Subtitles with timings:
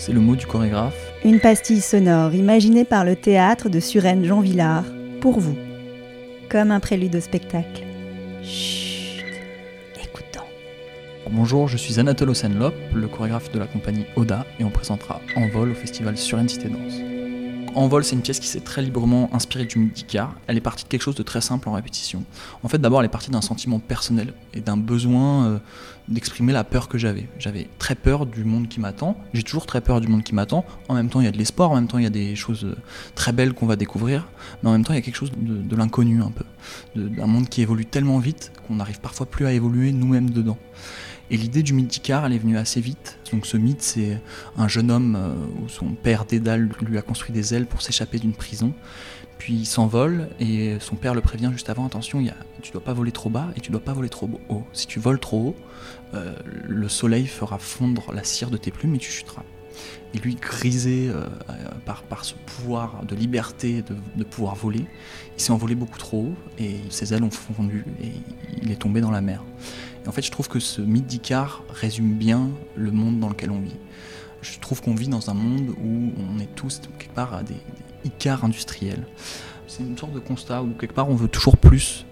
[0.00, 1.12] c'est le mot du chorégraphe.
[1.24, 4.84] Une pastille sonore imaginée par le théâtre de Suresnes Jean Villard,
[5.20, 5.56] pour vous,
[6.48, 7.84] comme un prélude au spectacle.
[8.42, 9.22] Chut,
[10.02, 10.46] écoutons.
[11.30, 15.72] Bonjour, je suis Anatole Osenlop, le chorégraphe de la compagnie Oda, et on présentera Envol
[15.72, 17.00] au festival Suresnes Cité Danse.
[17.74, 20.34] Envol, c'est une pièce qui s'est très librement inspirée du Midikar.
[20.46, 22.24] Elle est partie de quelque chose de très simple en répétition.
[22.62, 25.58] En fait, d'abord, elle est partie d'un sentiment personnel et d'un besoin euh,
[26.08, 27.28] d'exprimer la peur que j'avais.
[27.38, 29.16] J'avais très peur du monde qui m'attend.
[29.34, 30.64] J'ai toujours très peur du monde qui m'attend.
[30.88, 31.70] En même temps, il y a de l'espoir.
[31.70, 32.76] En même temps, il y a des choses euh,
[33.14, 34.28] très belles qu'on va découvrir.
[34.62, 36.44] Mais en même temps, il y a quelque chose de, de l'inconnu un peu.
[36.96, 40.58] D'un monde qui évolue tellement vite qu'on n'arrive parfois plus à évoluer nous-mêmes dedans.
[41.30, 43.18] Et l'idée du mythe elle est venue assez vite.
[43.32, 44.20] Donc ce mythe, c'est
[44.56, 48.18] un jeune homme euh, où son père Dédale lui a construit des ailes pour s'échapper
[48.18, 48.72] d'une prison.
[49.38, 52.92] Puis il s'envole et son père le prévient juste avant, attention, il tu dois pas
[52.92, 54.64] voler trop bas et tu dois pas voler trop haut.
[54.74, 55.56] Si tu voles trop haut,
[56.14, 59.44] euh, le soleil fera fondre la cire de tes plumes et tu chuteras.
[60.14, 61.26] Et lui, grisé euh,
[61.84, 63.82] par, par, ce pouvoir de liberté,
[64.16, 64.86] de, pouvoir voler,
[65.36, 68.10] il s'est envolé beaucoup trop haut et ses ailes ont fondu et
[68.62, 69.42] il est tombé dans la mer.
[70.04, 73.50] Et en fait, je trouve que ce mythe d'Icar résume bien le monde dans lequel
[73.50, 73.76] on vit.
[74.42, 77.54] Je trouve qu'on vit dans un monde où on est tous quelque part des,
[78.04, 79.06] des industriels.
[79.70, 82.04] C'est une sorte de constat où quelque part on veut toujours plus.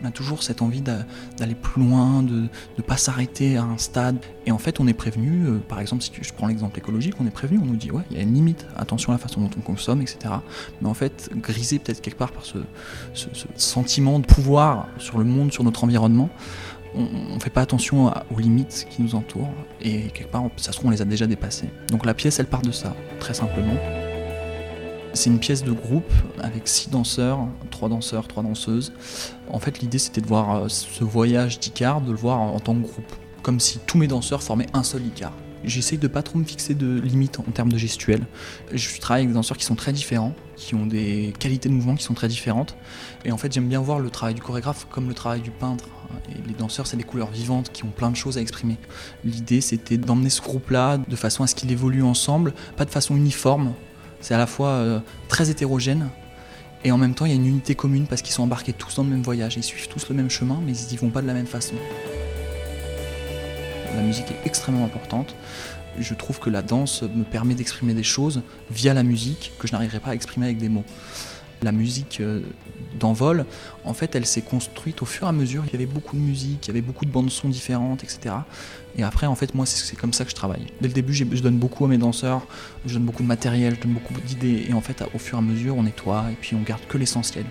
[0.00, 2.42] On a toujours cette envie d'aller plus loin, de
[2.78, 4.18] ne pas s'arrêter à un stade.
[4.46, 7.26] Et en fait, on est prévenu, euh, par exemple, si je prends l'exemple écologique, on
[7.26, 9.40] est prévenu, on nous dit, ouais, il y a une limite, attention à la façon
[9.40, 10.34] dont on consomme, etc.
[10.80, 12.58] Mais en fait, grisé peut-être quelque part par ce,
[13.14, 16.30] ce sentiment de pouvoir sur le monde, sur notre environnement,
[16.94, 20.76] on ne fait pas attention aux limites qui nous entourent et quelque part, ça se
[20.76, 21.70] trouve, on les a déjà dépassées.
[21.88, 23.74] Donc la pièce, elle part de ça, très simplement.
[25.14, 26.10] C'est une pièce de groupe
[26.40, 28.92] avec six danseurs, trois danseurs, trois danseuses.
[29.50, 32.74] En fait, l'idée c'était de voir euh, ce voyage d'Icar, de le voir en tant
[32.74, 35.32] que groupe, comme si tous mes danseurs formaient un seul Icar.
[35.64, 38.26] J'essaye de pas trop me fixer de limites en termes de gestuelle.
[38.72, 41.94] Je travaille avec des danseurs qui sont très différents, qui ont des qualités de mouvement
[41.94, 42.74] qui sont très différentes.
[43.24, 45.84] Et en fait, j'aime bien voir le travail du chorégraphe comme le travail du peintre.
[46.48, 48.76] Les danseurs, c'est des couleurs vivantes qui ont plein de choses à exprimer.
[49.24, 53.16] L'idée, c'était d'emmener ce groupe-là de façon à ce qu'il évolue ensemble, pas de façon
[53.16, 53.72] uniforme.
[54.22, 56.08] C'est à la fois euh, très hétérogène,
[56.84, 58.96] et en même temps, il y a une unité commune parce qu'ils sont embarqués tous
[58.96, 59.56] dans le même voyage.
[59.56, 61.74] Ils suivent tous le même chemin, mais ils n'y vont pas de la même façon.
[63.94, 65.36] La musique est extrêmement importante.
[65.98, 69.72] Je trouve que la danse me permet d'exprimer des choses via la musique que je
[69.72, 70.84] n'arriverai pas à exprimer avec des mots.
[71.62, 72.40] La musique euh,
[72.98, 73.46] d'envol,
[73.84, 75.64] en fait, elle s'est construite au fur et à mesure.
[75.66, 78.34] Il y avait beaucoup de musique, il y avait beaucoup de bandes son différentes, etc.
[78.96, 80.66] Et après, en fait, moi, c'est comme ça que je travaille.
[80.80, 82.46] Dès le début, je donne beaucoup à mes danseurs,
[82.84, 84.66] je donne beaucoup de matériel, je donne beaucoup d'idées.
[84.68, 86.98] Et en fait, au fur et à mesure, on nettoie et puis on garde que
[86.98, 87.44] l'essentiel.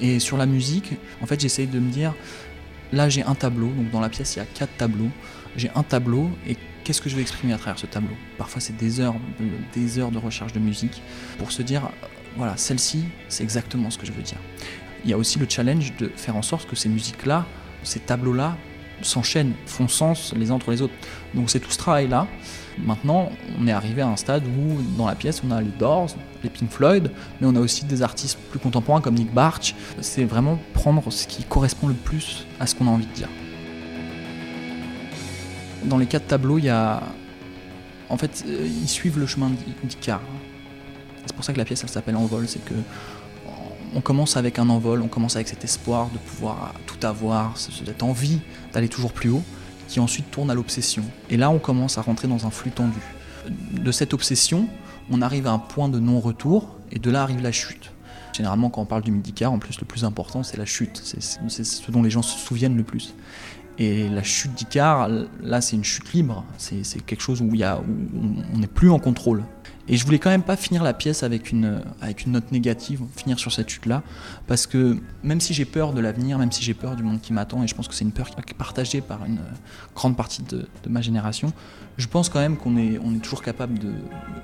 [0.00, 2.14] Et sur la musique, en fait, j'essaye de me dire,
[2.92, 3.68] là, j'ai un tableau.
[3.68, 5.10] Donc dans la pièce, il y a quatre tableaux
[5.56, 8.14] j'ai un tableau et qu'est-ce que je vais exprimer à travers ce tableau?
[8.38, 9.46] Parfois c'est des heures, de,
[9.78, 11.02] des heures de recherche de musique
[11.38, 11.90] pour se dire,
[12.36, 14.38] voilà, celle-ci, c'est exactement ce que je veux dire.
[15.04, 17.46] Il y a aussi le challenge de faire en sorte que ces musiques-là,
[17.82, 18.56] ces tableaux-là,
[19.02, 20.92] s'enchaînent, font sens les uns entre les autres.
[21.34, 22.26] Donc c'est tout ce travail-là.
[22.78, 26.10] Maintenant, on est arrivé à un stade où dans la pièce, on a les Doors,
[26.42, 29.74] les Pink Floyd, mais on a aussi des artistes plus contemporains comme Nick Barch.
[30.00, 33.28] C'est vraiment prendre ce qui correspond le plus à ce qu'on a envie de dire.
[35.84, 37.02] Dans les quatre tableaux, il y a.
[38.08, 39.50] En fait, euh, ils suivent le chemin
[39.84, 40.20] d'Icar.
[41.30, 42.48] C'est pour ça que la pièce, elle s'appelle Envol.
[42.48, 42.74] C'est que.
[43.94, 48.02] On commence avec un envol, on commence avec cet espoir de pouvoir tout avoir, cette
[48.04, 48.38] envie
[48.72, 49.42] d'aller toujours plus haut,
[49.88, 51.02] qui ensuite tourne à l'obsession.
[51.28, 53.00] Et là, on commence à rentrer dans un flux tendu.
[53.72, 54.68] De cette obsession,
[55.10, 57.92] on arrive à un point de non-retour, et de là arrive la chute.
[58.32, 61.00] Généralement, quand on parle du Midicar, en plus, le plus important, c'est la chute.
[61.02, 63.14] C'est ce dont les gens se souviennent le plus.
[63.78, 65.08] Et la chute d'Icar,
[65.42, 66.44] là, c'est une chute libre.
[66.58, 69.42] C'est quelque chose où, on n'est plus en contrôle.
[69.92, 73.02] Et je voulais quand même pas finir la pièce avec une, avec une note négative,
[73.16, 74.04] finir sur cette chute-là,
[74.46, 77.32] parce que même si j'ai peur de l'avenir, même si j'ai peur du monde qui
[77.32, 79.40] m'attend, et je pense que c'est une peur qui est partagée par une
[79.96, 81.52] grande partie de, ma génération,
[81.98, 83.90] je pense quand même qu'on est, on est toujours capable de,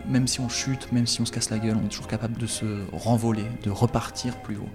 [0.09, 2.37] même si on chute, même si on se casse la gueule, on est toujours capable
[2.39, 4.69] de se renvoler, de repartir plus haut,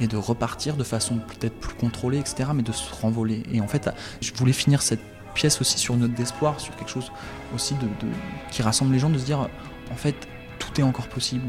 [0.00, 3.44] et de repartir de façon peut-être plus contrôlée, etc., mais de se renvoler.
[3.52, 3.88] Et en fait,
[4.20, 5.00] je voulais finir cette
[5.34, 7.12] pièce aussi sur une note d'espoir, sur quelque chose
[7.54, 8.08] aussi de,
[8.50, 9.48] qui rassemble les gens, de se dire
[9.90, 10.14] en fait,
[10.58, 11.46] tout est encore possible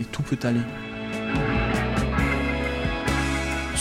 [0.00, 0.60] et tout peut aller.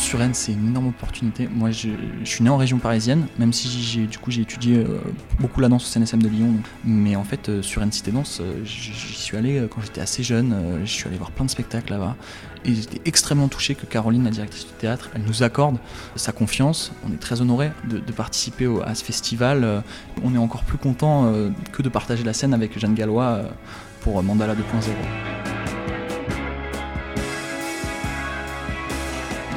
[0.05, 1.49] Suresnes, c'est une énorme opportunité.
[1.51, 1.89] Moi, je,
[2.25, 4.99] suis né en région parisienne, même si j'ai du coup j'ai étudié euh,
[5.39, 6.53] beaucoup la danse au CNSM de Lyon.
[6.83, 10.55] Mais en fait, euh, Suresnes Cité Danse, euh, j'y suis allé quand j'étais assez jeune.
[10.83, 12.15] je suis allé voir plein de spectacles là-bas.
[12.65, 15.77] Et j'étais extrêmement touché que Caroline, la directrice du théâtre, elle nous accorde
[16.15, 16.91] sa confiance.
[17.07, 19.83] On est très honoré de, participer à ce festival.
[20.23, 21.31] on est encore plus content
[21.71, 23.43] que de partager la scène avec Jeanne Gallois
[24.05, 24.61] pour Mandala 2.0.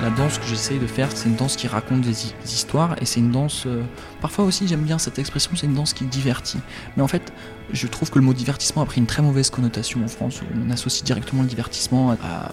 [0.01, 3.21] La danse que j'essaye de faire, c'est une danse qui raconte des, histoires et c'est
[3.21, 3.65] une danse.
[3.67, 3.83] Euh,
[4.23, 6.61] parfois aussi, j'aime bien cette expression, c'est une danse qui divertit.
[6.97, 7.31] Mais en fait,
[7.73, 10.41] je trouve que le mot divertissement a pris une très mauvaise connotation en France.
[10.67, 12.51] On associe directement le divertissement à,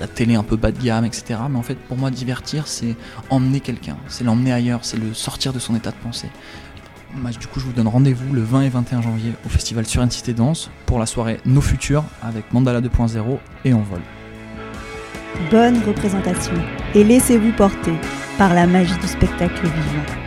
[0.00, 1.38] la télé un peu bas de gamme, etc.
[1.48, 2.96] Mais en fait, pour moi, divertir, c'est
[3.30, 6.30] emmener quelqu'un, c'est l'emmener ailleurs, c'est le sortir de son état de pensée.
[7.40, 10.10] Du coup, je vous donne rendez-vous le 20 et 21 janvier au festival Sur une
[10.10, 14.00] Cité Danse pour la soirée Nos Futurs avec Mandala 2.0 et Envol
[15.50, 16.54] bonne représentation
[16.94, 17.94] et laissez-vous porter
[18.38, 20.25] par la magie du spectacle vivant.